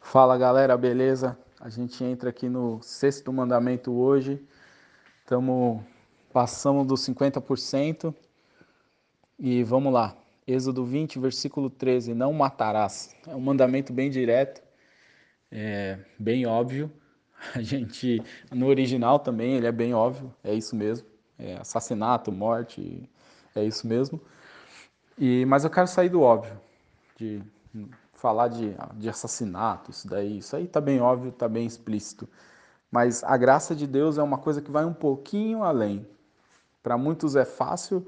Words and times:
Fala 0.00 0.36
galera, 0.36 0.76
beleza? 0.76 1.38
A 1.60 1.68
gente 1.68 2.02
entra 2.02 2.30
aqui 2.30 2.48
no 2.48 2.82
sexto 2.82 3.32
mandamento 3.32 3.92
hoje. 3.92 4.44
Estamos 5.20 5.80
passamos 6.32 6.84
dos 6.84 7.06
50% 7.06 8.12
e 9.38 9.62
vamos 9.62 9.92
lá. 9.92 10.16
Êxodo 10.44 10.84
20, 10.84 11.20
versículo 11.20 11.70
13: 11.70 12.14
Não 12.14 12.32
matarás. 12.32 13.14
É 13.28 13.36
um 13.36 13.40
mandamento 13.40 13.92
bem 13.92 14.10
direto, 14.10 14.60
é 15.52 16.00
bem 16.18 16.46
óbvio. 16.46 16.90
A 17.54 17.60
gente 17.62 18.22
no 18.52 18.66
original 18.66 19.18
também 19.18 19.54
ele 19.54 19.66
é 19.66 19.72
bem 19.72 19.94
óbvio, 19.94 20.32
é 20.44 20.54
isso 20.54 20.76
mesmo. 20.76 21.06
É 21.38 21.56
assassinato, 21.56 22.30
morte, 22.30 23.08
é 23.54 23.64
isso 23.64 23.86
mesmo. 23.86 24.20
E 25.18 25.44
mas 25.46 25.64
eu 25.64 25.70
quero 25.70 25.86
sair 25.86 26.10
do 26.10 26.20
óbvio, 26.20 26.58
de 27.16 27.42
falar 28.14 28.48
de, 28.48 28.74
de 28.96 29.08
assassinato, 29.08 29.90
isso 29.90 30.06
daí, 30.06 30.38
isso 30.38 30.54
aí 30.54 30.66
tá 30.68 30.80
bem 30.80 31.00
óbvio, 31.00 31.32
tá 31.32 31.48
bem 31.48 31.66
explícito. 31.66 32.28
Mas 32.90 33.24
a 33.24 33.36
graça 33.36 33.74
de 33.74 33.86
Deus 33.86 34.18
é 34.18 34.22
uma 34.22 34.36
coisa 34.36 34.60
que 34.60 34.70
vai 34.70 34.84
um 34.84 34.92
pouquinho 34.92 35.62
além. 35.62 36.06
Para 36.82 36.98
muitos 36.98 37.36
é 37.36 37.44
fácil 37.44 38.06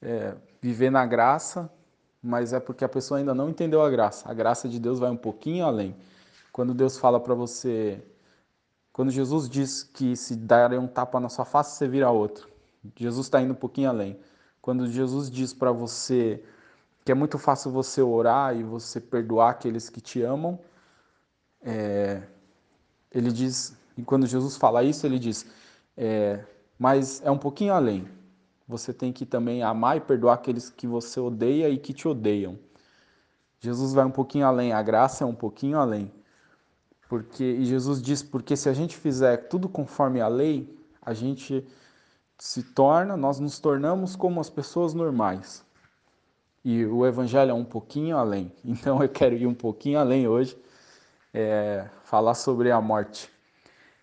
é, 0.00 0.34
viver 0.62 0.90
na 0.90 1.04
graça, 1.04 1.70
mas 2.22 2.52
é 2.52 2.60
porque 2.60 2.84
a 2.84 2.88
pessoa 2.88 3.18
ainda 3.18 3.34
não 3.34 3.50
entendeu 3.50 3.82
a 3.82 3.90
graça. 3.90 4.30
A 4.30 4.32
graça 4.32 4.68
de 4.68 4.78
Deus 4.78 4.98
vai 4.98 5.10
um 5.10 5.16
pouquinho 5.16 5.66
além. 5.66 5.94
Quando 6.52 6.72
Deus 6.72 6.96
fala 6.96 7.20
para 7.20 7.34
você, 7.34 8.02
quando 8.94 9.10
Jesus 9.10 9.48
diz 9.50 9.82
que 9.82 10.14
se 10.14 10.36
darem 10.36 10.78
um 10.78 10.86
tapa 10.86 11.18
na 11.18 11.28
sua 11.28 11.44
face, 11.44 11.76
você 11.76 11.88
vira 11.88 12.12
outro. 12.12 12.48
Jesus 12.96 13.26
está 13.26 13.42
indo 13.42 13.50
um 13.50 13.56
pouquinho 13.56 13.90
além. 13.90 14.16
Quando 14.62 14.88
Jesus 14.88 15.28
diz 15.28 15.52
para 15.52 15.72
você 15.72 16.40
que 17.04 17.10
é 17.10 17.14
muito 17.14 17.36
fácil 17.36 17.72
você 17.72 18.00
orar 18.00 18.56
e 18.56 18.62
você 18.62 19.00
perdoar 19.00 19.50
aqueles 19.50 19.90
que 19.90 20.00
te 20.00 20.22
amam. 20.22 20.60
É, 21.60 22.22
ele 23.10 23.32
diz, 23.32 23.76
e 23.98 24.02
quando 24.04 24.28
Jesus 24.28 24.56
fala 24.56 24.84
isso, 24.84 25.04
ele 25.04 25.18
diz, 25.18 25.44
é, 25.96 26.44
mas 26.78 27.20
é 27.24 27.30
um 27.32 27.38
pouquinho 27.38 27.74
além. 27.74 28.08
Você 28.68 28.94
tem 28.94 29.12
que 29.12 29.26
também 29.26 29.60
amar 29.64 29.96
e 29.96 30.00
perdoar 30.02 30.34
aqueles 30.34 30.70
que 30.70 30.86
você 30.86 31.18
odeia 31.18 31.68
e 31.68 31.78
que 31.78 31.92
te 31.92 32.06
odeiam. 32.06 32.56
Jesus 33.58 33.92
vai 33.92 34.04
um 34.04 34.10
pouquinho 34.12 34.46
além, 34.46 34.72
a 34.72 34.82
graça 34.82 35.24
é 35.24 35.26
um 35.26 35.34
pouquinho 35.34 35.78
além. 35.80 36.12
Porque, 37.14 37.44
e 37.44 37.64
Jesus 37.64 38.02
diz, 38.02 38.24
porque 38.24 38.56
se 38.56 38.68
a 38.68 38.72
gente 38.72 38.96
fizer 38.96 39.36
tudo 39.48 39.68
conforme 39.68 40.20
a 40.20 40.26
lei, 40.26 40.76
a 41.00 41.14
gente 41.14 41.64
se 42.36 42.60
torna, 42.60 43.16
nós 43.16 43.38
nos 43.38 43.60
tornamos 43.60 44.16
como 44.16 44.40
as 44.40 44.50
pessoas 44.50 44.94
normais. 44.94 45.64
E 46.64 46.84
o 46.84 47.06
evangelho 47.06 47.52
é 47.52 47.54
um 47.54 47.64
pouquinho 47.64 48.16
além. 48.16 48.50
Então 48.64 49.00
eu 49.00 49.08
quero 49.08 49.36
ir 49.36 49.46
um 49.46 49.54
pouquinho 49.54 50.00
além 50.00 50.26
hoje, 50.26 50.58
é, 51.32 51.88
falar 52.02 52.34
sobre 52.34 52.72
a 52.72 52.80
morte, 52.80 53.30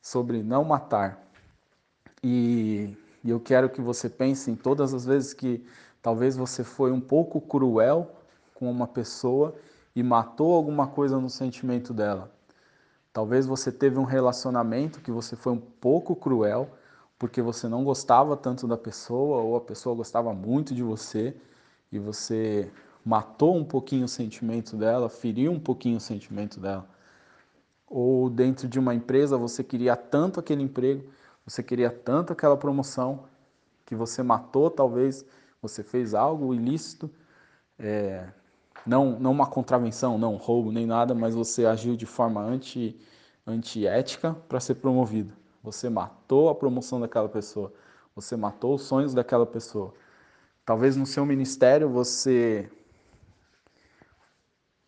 sobre 0.00 0.40
não 0.40 0.62
matar. 0.62 1.26
E, 2.22 2.96
e 3.24 3.30
eu 3.30 3.40
quero 3.40 3.68
que 3.68 3.80
você 3.80 4.08
pense 4.08 4.48
em 4.48 4.54
todas 4.54 4.94
as 4.94 5.04
vezes 5.04 5.34
que 5.34 5.66
talvez 6.00 6.36
você 6.36 6.62
foi 6.62 6.92
um 6.92 7.00
pouco 7.00 7.40
cruel 7.40 8.14
com 8.54 8.70
uma 8.70 8.86
pessoa 8.86 9.56
e 9.92 10.04
matou 10.04 10.54
alguma 10.54 10.86
coisa 10.86 11.18
no 11.18 11.28
sentimento 11.28 11.92
dela. 11.92 12.30
Talvez 13.12 13.46
você 13.46 13.70
teve 13.70 13.98
um 13.98 14.04
relacionamento 14.04 15.00
que 15.00 15.10
você 15.10 15.36
foi 15.36 15.52
um 15.52 15.60
pouco 15.60 16.16
cruel 16.16 16.70
porque 17.18 17.42
você 17.42 17.68
não 17.68 17.84
gostava 17.84 18.36
tanto 18.36 18.66
da 18.66 18.76
pessoa 18.76 19.42
ou 19.42 19.54
a 19.54 19.60
pessoa 19.60 19.94
gostava 19.94 20.32
muito 20.32 20.74
de 20.74 20.82
você 20.82 21.36
e 21.92 21.98
você 21.98 22.70
matou 23.04 23.56
um 23.56 23.64
pouquinho 23.64 24.06
o 24.06 24.08
sentimento 24.08 24.76
dela, 24.76 25.08
feriu 25.08 25.52
um 25.52 25.60
pouquinho 25.60 25.98
o 25.98 26.00
sentimento 26.00 26.58
dela. 26.58 26.88
Ou 27.86 28.30
dentro 28.30 28.66
de 28.66 28.78
uma 28.78 28.94
empresa 28.94 29.36
você 29.36 29.62
queria 29.62 29.94
tanto 29.94 30.40
aquele 30.40 30.62
emprego, 30.62 31.04
você 31.44 31.62
queria 31.62 31.90
tanto 31.90 32.32
aquela 32.32 32.56
promoção, 32.56 33.24
que 33.84 33.94
você 33.94 34.22
matou, 34.22 34.70
talvez 34.70 35.24
você 35.60 35.82
fez 35.82 36.14
algo 36.14 36.54
ilícito, 36.54 37.10
é, 37.78 38.26
não, 38.86 39.18
não 39.18 39.30
uma 39.30 39.46
contravenção, 39.46 40.18
não 40.18 40.36
roubo 40.36 40.72
nem 40.72 40.86
nada, 40.86 41.14
mas 41.14 41.34
você 41.34 41.66
agiu 41.66 41.96
de 41.96 42.06
forma 42.06 42.40
anti, 42.40 42.98
antiética 43.46 44.34
para 44.48 44.60
ser 44.60 44.76
promovido. 44.76 45.32
Você 45.62 45.88
matou 45.88 46.48
a 46.48 46.54
promoção 46.54 47.00
daquela 47.00 47.28
pessoa, 47.28 47.72
você 48.14 48.36
matou 48.36 48.74
os 48.74 48.82
sonhos 48.82 49.14
daquela 49.14 49.46
pessoa. 49.46 49.94
Talvez 50.64 50.96
no 50.96 51.06
seu 51.06 51.24
ministério 51.24 51.88
você 51.88 52.70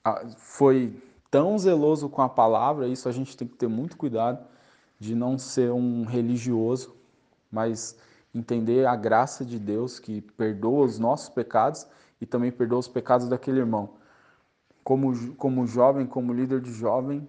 ah, 0.05 0.27
foi 0.37 1.01
tão 1.31 1.59
zeloso 1.59 2.09
com 2.09 2.23
a 2.23 2.29
palavra, 2.29 2.87
isso 2.87 3.09
a 3.09 3.13
gente 3.13 3.37
tem 3.37 3.47
que 3.47 3.57
ter 3.57 3.69
muito 3.69 3.97
cuidado 3.97 4.45
de 4.99 5.15
não 5.15 5.37
ser 5.39 5.73
um 5.73 6.05
religioso, 6.05 6.95
mas 7.51 7.97
entender 8.35 8.87
a 8.87 8.97
graça 8.97 9.45
de 9.45 9.59
Deus 9.59 9.99
que 9.99 10.21
perdoa 10.21 10.85
os 10.85 10.99
nossos 10.99 11.29
pecados 11.29 11.87
e 12.25 12.27
também 12.27 12.51
perdoa 12.51 12.79
os 12.79 12.89
pecados 12.89 13.29
daquele 13.29 13.59
irmão. 13.59 13.91
Como, 14.83 15.35
como 15.35 15.67
jovem, 15.67 16.07
como 16.07 16.33
líder 16.33 16.61
de 16.61 16.73
jovem, 16.73 17.29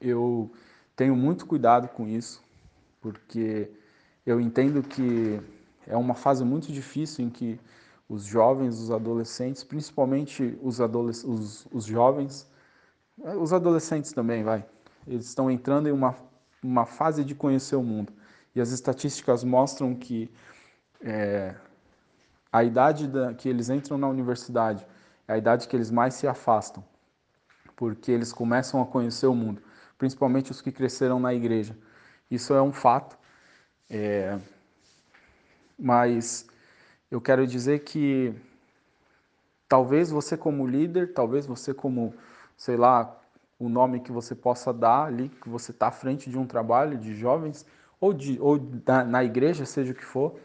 eu 0.00 0.50
tenho 0.96 1.14
muito 1.14 1.46
cuidado 1.46 1.88
com 1.88 2.06
isso, 2.08 2.42
porque 3.00 3.70
eu 4.26 4.40
entendo 4.40 4.82
que 4.82 5.40
é 5.86 5.96
uma 5.96 6.14
fase 6.14 6.44
muito 6.44 6.72
difícil 6.72 7.24
em 7.24 7.30
que 7.30 7.60
os 8.08 8.24
jovens, 8.24 8.80
os 8.80 8.90
adolescentes, 8.90 9.62
principalmente 9.62 10.58
os, 10.62 10.80
adolesc 10.80 11.24
os, 11.24 11.66
os 11.72 11.84
jovens, 11.84 12.50
os 13.40 13.52
adolescentes 13.52 14.12
também, 14.12 14.42
vai, 14.42 14.64
eles 15.06 15.26
estão 15.26 15.48
entrando 15.48 15.88
em 15.88 15.92
uma, 15.92 16.16
uma 16.60 16.86
fase 16.86 17.24
de 17.24 17.36
conhecer 17.36 17.76
o 17.76 17.82
mundo. 17.84 18.12
E 18.52 18.60
as 18.60 18.70
estatísticas 18.70 19.44
mostram 19.44 19.94
que 19.94 20.28
é, 21.00 21.54
a 22.52 22.64
idade 22.64 23.06
da, 23.06 23.34
que 23.34 23.48
eles 23.48 23.68
entram 23.68 23.98
na 23.98 24.08
universidade 24.08 24.86
é 25.26 25.34
a 25.34 25.38
idade 25.38 25.68
que 25.68 25.76
eles 25.76 25.90
mais 25.90 26.14
se 26.14 26.26
afastam, 26.26 26.84
porque 27.76 28.10
eles 28.10 28.32
começam 28.32 28.80
a 28.80 28.86
conhecer 28.86 29.26
o 29.26 29.34
mundo, 29.34 29.62
principalmente 29.98 30.50
os 30.50 30.62
que 30.62 30.72
cresceram 30.72 31.20
na 31.20 31.34
igreja. 31.34 31.76
Isso 32.30 32.54
é 32.54 32.62
um 32.62 32.72
fato. 32.72 33.18
É, 33.90 34.38
mas 35.78 36.46
eu 37.10 37.20
quero 37.20 37.46
dizer 37.46 37.80
que 37.80 38.34
talvez 39.68 40.10
você 40.10 40.36
como 40.36 40.66
líder, 40.66 41.12
talvez 41.12 41.46
você 41.46 41.74
como, 41.74 42.14
sei 42.56 42.76
lá, 42.76 43.14
o 43.58 43.68
nome 43.68 44.00
que 44.00 44.12
você 44.12 44.34
possa 44.34 44.72
dar 44.72 45.04
ali, 45.04 45.28
que 45.28 45.48
você 45.48 45.70
está 45.70 45.88
à 45.88 45.92
frente 45.92 46.30
de 46.30 46.38
um 46.38 46.46
trabalho 46.46 46.96
de 46.96 47.14
jovens, 47.14 47.66
ou, 48.00 48.12
de, 48.12 48.38
ou 48.40 48.58
da, 48.58 49.04
na 49.04 49.24
igreja, 49.24 49.66
seja 49.66 49.92
o 49.92 49.94
que 49.94 50.04
for, 50.04 50.38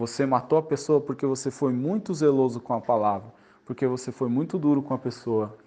você 0.00 0.24
matou 0.24 0.58
a 0.58 0.62
pessoa 0.62 0.98
porque 0.98 1.26
você 1.26 1.50
foi 1.50 1.74
muito 1.74 2.14
zeloso 2.14 2.58
com 2.58 2.72
a 2.72 2.80
palavra, 2.80 3.30
porque 3.66 3.86
você 3.86 4.10
foi 4.10 4.30
muito 4.30 4.58
duro 4.58 4.80
com 4.80 4.94
a 4.94 4.98
pessoa. 4.98 5.58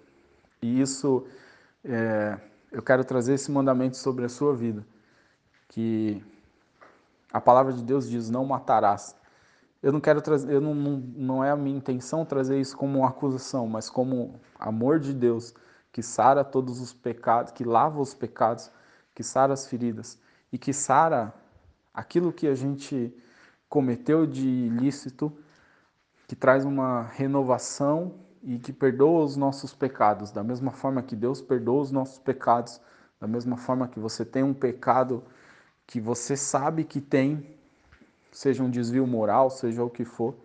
E 0.60 0.80
isso, 0.80 1.24
é, 1.84 2.36
eu 2.72 2.82
quero 2.82 3.04
trazer 3.04 3.34
esse 3.34 3.52
mandamento 3.52 3.96
sobre 3.96 4.24
a 4.24 4.28
sua 4.28 4.52
vida, 4.52 4.84
que 5.68 6.20
a 7.32 7.40
palavra 7.40 7.72
de 7.72 7.84
Deus 7.84 8.10
diz: 8.10 8.28
não 8.28 8.44
matarás. 8.44 9.14
Eu 9.80 9.92
não 9.92 10.00
quero 10.00 10.20
trazer, 10.20 10.52
eu 10.52 10.60
não, 10.60 10.74
não, 10.74 10.96
não 10.96 11.44
é 11.44 11.52
a 11.52 11.56
minha 11.56 11.76
intenção 11.76 12.24
trazer 12.24 12.58
isso 12.58 12.76
como 12.76 12.98
uma 12.98 13.10
acusação, 13.10 13.68
mas 13.68 13.88
como 13.88 14.34
amor 14.58 14.98
de 14.98 15.14
Deus 15.14 15.54
que 15.92 16.02
sara 16.02 16.42
todos 16.42 16.80
os 16.80 16.92
pecados, 16.92 17.52
que 17.52 17.62
lava 17.62 18.00
os 18.00 18.14
pecados, 18.14 18.68
que 19.14 19.22
sara 19.22 19.52
as 19.52 19.68
feridas 19.68 20.18
e 20.52 20.58
que 20.58 20.72
sara 20.72 21.32
aquilo 21.92 22.32
que 22.32 22.48
a 22.48 22.54
gente 22.56 23.14
cometeu 23.74 24.24
de 24.24 24.46
ilícito, 24.46 25.32
que 26.28 26.36
traz 26.36 26.64
uma 26.64 27.02
renovação 27.02 28.14
e 28.40 28.56
que 28.56 28.72
perdoa 28.72 29.24
os 29.24 29.36
nossos 29.36 29.74
pecados, 29.74 30.30
da 30.30 30.44
mesma 30.44 30.70
forma 30.70 31.02
que 31.02 31.16
Deus 31.16 31.42
perdoa 31.42 31.80
os 31.80 31.90
nossos 31.90 32.20
pecados, 32.20 32.80
da 33.20 33.26
mesma 33.26 33.56
forma 33.56 33.88
que 33.88 33.98
você 33.98 34.24
tem 34.24 34.44
um 34.44 34.54
pecado 34.54 35.24
que 35.88 36.00
você 36.00 36.36
sabe 36.36 36.84
que 36.84 37.00
tem, 37.00 37.58
seja 38.30 38.62
um 38.62 38.70
desvio 38.70 39.08
moral, 39.08 39.50
seja 39.50 39.82
o 39.82 39.90
que 39.90 40.04
for, 40.04 40.36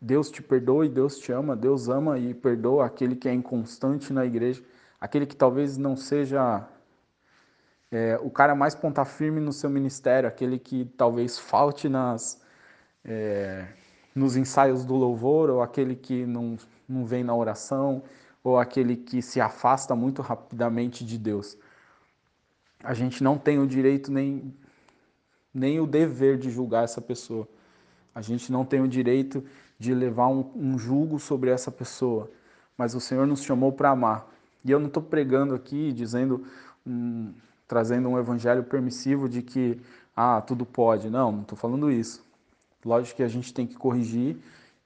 Deus 0.00 0.30
te 0.30 0.40
perdoa 0.40 0.86
e 0.86 0.88
Deus 0.88 1.18
te 1.18 1.32
ama, 1.32 1.56
Deus 1.56 1.88
ama 1.88 2.20
e 2.20 2.32
perdoa 2.34 2.86
aquele 2.86 3.16
que 3.16 3.28
é 3.28 3.34
inconstante 3.34 4.12
na 4.12 4.24
igreja, 4.24 4.62
aquele 5.00 5.26
que 5.26 5.34
talvez 5.34 5.76
não 5.76 5.96
seja 5.96 6.68
é, 7.90 8.16
o 8.22 8.30
cara 8.30 8.54
mais 8.54 8.76
ponta 8.76 9.04
firme 9.04 9.40
no 9.40 9.52
seu 9.52 9.68
ministério, 9.68 10.28
aquele 10.28 10.56
que 10.56 10.84
talvez 10.96 11.36
falte 11.36 11.88
nas, 11.88 12.43
é, 13.04 13.66
nos 14.14 14.36
ensaios 14.36 14.84
do 14.84 14.94
louvor, 14.94 15.50
ou 15.50 15.62
aquele 15.62 15.94
que 15.94 16.24
não, 16.24 16.56
não 16.88 17.04
vem 17.04 17.24
na 17.24 17.34
oração, 17.34 18.02
ou 18.42 18.58
aquele 18.58 18.96
que 18.96 19.22
se 19.22 19.40
afasta 19.40 19.94
muito 19.94 20.22
rapidamente 20.22 21.04
de 21.04 21.18
Deus. 21.18 21.56
A 22.82 22.94
gente 22.94 23.22
não 23.24 23.38
tem 23.38 23.58
o 23.58 23.66
direito 23.66 24.12
nem 24.12 24.54
nem 25.54 25.78
o 25.78 25.86
dever 25.86 26.36
de 26.36 26.50
julgar 26.50 26.82
essa 26.82 27.00
pessoa. 27.00 27.48
A 28.12 28.20
gente 28.20 28.50
não 28.50 28.64
tem 28.64 28.80
o 28.80 28.88
direito 28.88 29.44
de 29.78 29.94
levar 29.94 30.26
um, 30.26 30.50
um 30.54 30.76
julgo 30.76 31.20
sobre 31.20 31.48
essa 31.50 31.70
pessoa, 31.70 32.28
mas 32.76 32.94
o 32.94 33.00
Senhor 33.00 33.24
nos 33.24 33.44
chamou 33.44 33.72
para 33.72 33.90
amar. 33.90 34.28
E 34.64 34.70
eu 34.70 34.80
não 34.80 34.88
estou 34.88 35.02
pregando 35.02 35.54
aqui 35.54 35.92
dizendo, 35.92 36.44
um, 36.84 37.32
trazendo 37.68 38.08
um 38.08 38.18
evangelho 38.18 38.64
permissivo 38.64 39.28
de 39.28 39.42
que 39.42 39.80
ah 40.16 40.40
tudo 40.40 40.66
pode. 40.66 41.08
Não, 41.08 41.30
não 41.30 41.42
estou 41.42 41.56
falando 41.56 41.90
isso. 41.90 42.24
Lógico 42.84 43.16
que 43.16 43.22
a 43.22 43.28
gente 43.28 43.52
tem 43.52 43.66
que 43.66 43.74
corrigir 43.74 44.36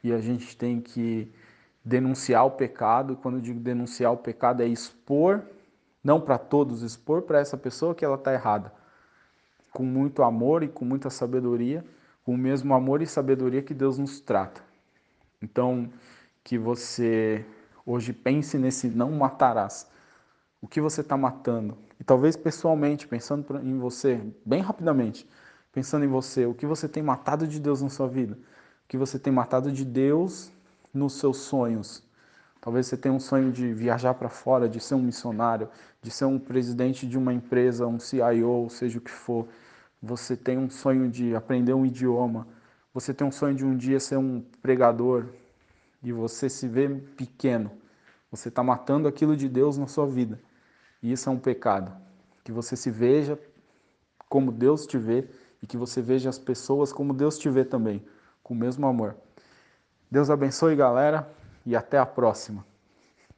e 0.02 0.12
a 0.12 0.18
gente 0.18 0.56
tem 0.56 0.80
que 0.80 1.30
denunciar 1.84 2.46
o 2.46 2.50
pecado. 2.52 3.16
Quando 3.16 3.36
eu 3.36 3.40
digo 3.40 3.58
denunciar 3.60 4.12
o 4.12 4.16
pecado 4.16 4.62
é 4.62 4.66
expor, 4.66 5.42
não 6.02 6.20
para 6.20 6.38
todos, 6.38 6.82
expor 6.82 7.22
para 7.22 7.40
essa 7.40 7.56
pessoa 7.56 7.94
que 7.94 8.04
ela 8.04 8.16
está 8.16 8.32
errada, 8.32 8.72
com 9.72 9.82
muito 9.82 10.22
amor 10.22 10.62
e 10.62 10.68
com 10.68 10.84
muita 10.84 11.10
sabedoria, 11.10 11.84
com 12.24 12.34
o 12.34 12.38
mesmo 12.38 12.74
amor 12.74 13.02
e 13.02 13.06
sabedoria 13.06 13.62
que 13.62 13.74
Deus 13.74 13.98
nos 13.98 14.20
trata. 14.20 14.62
Então, 15.42 15.90
que 16.44 16.58
você 16.58 17.44
hoje 17.84 18.12
pense 18.12 18.58
nesse 18.58 18.88
não 18.88 19.10
matarás. 19.12 19.90
O 20.60 20.66
que 20.66 20.80
você 20.80 21.00
está 21.00 21.16
matando? 21.16 21.76
E 22.00 22.04
talvez 22.04 22.36
pessoalmente, 22.36 23.06
pensando 23.06 23.44
em 23.62 23.78
você, 23.78 24.20
bem 24.44 24.60
rapidamente, 24.60 25.28
pensando 25.78 26.04
em 26.04 26.08
você, 26.08 26.44
o 26.44 26.52
que 26.52 26.66
você 26.66 26.88
tem 26.88 27.04
matado 27.04 27.46
de 27.46 27.60
Deus 27.60 27.80
na 27.80 27.88
sua 27.88 28.08
vida? 28.08 28.34
O 28.34 28.88
que 28.88 28.96
você 28.96 29.16
tem 29.16 29.32
matado 29.32 29.70
de 29.70 29.84
Deus 29.84 30.50
nos 30.92 31.12
seus 31.12 31.36
sonhos? 31.36 32.02
Talvez 32.60 32.88
você 32.88 32.96
tenha 32.96 33.14
um 33.14 33.20
sonho 33.20 33.52
de 33.52 33.72
viajar 33.72 34.14
para 34.14 34.28
fora, 34.28 34.68
de 34.68 34.80
ser 34.80 34.96
um 34.96 35.02
missionário, 35.02 35.68
de 36.02 36.10
ser 36.10 36.24
um 36.24 36.36
presidente 36.36 37.06
de 37.06 37.16
uma 37.16 37.32
empresa, 37.32 37.86
um 37.86 38.00
CIO, 38.00 38.68
seja 38.68 38.98
o 38.98 39.00
que 39.00 39.12
for. 39.12 39.46
Você 40.02 40.36
tem 40.36 40.58
um 40.58 40.68
sonho 40.68 41.08
de 41.08 41.36
aprender 41.36 41.74
um 41.74 41.86
idioma. 41.86 42.48
Você 42.92 43.14
tem 43.14 43.24
um 43.24 43.30
sonho 43.30 43.54
de 43.54 43.64
um 43.64 43.76
dia 43.76 44.00
ser 44.00 44.16
um 44.16 44.44
pregador 44.60 45.26
e 46.02 46.12
você 46.12 46.50
se 46.50 46.66
vê 46.66 46.88
pequeno. 46.88 47.70
Você 48.32 48.48
está 48.48 48.64
matando 48.64 49.06
aquilo 49.06 49.36
de 49.36 49.48
Deus 49.48 49.78
na 49.78 49.86
sua 49.86 50.08
vida. 50.08 50.40
E 51.00 51.12
isso 51.12 51.28
é 51.28 51.32
um 51.32 51.38
pecado. 51.38 51.96
Que 52.42 52.50
você 52.50 52.74
se 52.74 52.90
veja 52.90 53.38
como 54.28 54.50
Deus 54.50 54.84
te 54.84 54.98
vê 54.98 55.28
e 55.62 55.66
que 55.66 55.76
você 55.76 56.00
veja 56.00 56.28
as 56.28 56.38
pessoas 56.38 56.92
como 56.92 57.14
Deus 57.14 57.38
te 57.38 57.48
vê 57.48 57.64
também, 57.64 58.04
com 58.42 58.54
o 58.54 58.56
mesmo 58.56 58.86
amor. 58.86 59.16
Deus 60.10 60.30
abençoe, 60.30 60.74
galera, 60.74 61.28
e 61.66 61.76
até 61.76 61.98
a 61.98 62.06
próxima. 62.06 62.64